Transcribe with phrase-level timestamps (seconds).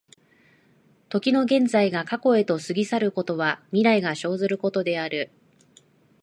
[1.09, 5.29] 時の現在が過去へと過ぎ去ることは、未来が生ずることである。